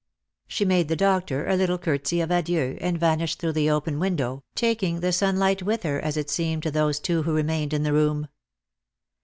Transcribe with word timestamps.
She 0.47 0.65
made 0.65 0.87
the 0.87 0.95
doctor 0.95 1.47
a 1.47 1.55
little 1.55 1.77
curtsey 1.77 2.21
of 2.21 2.31
adieu, 2.31 2.75
and 2.81 2.99
vanished 2.99 3.37
through 3.39 3.51
the 3.51 3.69
open 3.69 3.99
window, 3.99 4.43
taking 4.55 4.99
the 4.99 5.11
sunlight 5.13 5.61
with 5.61 5.83
her, 5.83 5.99
as 5.99 6.17
it 6.17 6.31
seemed 6.31 6.63
to 6.63 6.71
those 6.71 6.99
two 6.99 7.21
who 7.21 7.35
remained 7.35 7.71
in 7.71 7.83
the 7.83 7.93
room. 7.93 8.27